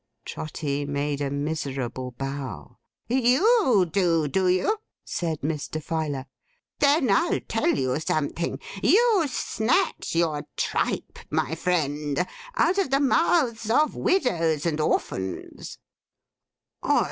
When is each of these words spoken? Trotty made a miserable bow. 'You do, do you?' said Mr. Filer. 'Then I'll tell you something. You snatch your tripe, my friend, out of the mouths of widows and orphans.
Trotty 0.25 0.83
made 0.83 1.21
a 1.21 1.29
miserable 1.29 2.09
bow. 2.13 2.79
'You 3.07 3.85
do, 3.85 4.27
do 4.27 4.47
you?' 4.47 4.77
said 5.05 5.41
Mr. 5.41 5.79
Filer. 5.79 6.25
'Then 6.79 7.11
I'll 7.11 7.39
tell 7.47 7.67
you 7.77 7.99
something. 7.99 8.57
You 8.81 9.25
snatch 9.27 10.15
your 10.15 10.47
tripe, 10.57 11.19
my 11.29 11.53
friend, 11.53 12.25
out 12.55 12.79
of 12.79 12.89
the 12.89 12.99
mouths 12.99 13.69
of 13.69 13.93
widows 13.95 14.65
and 14.65 14.81
orphans. 14.81 15.77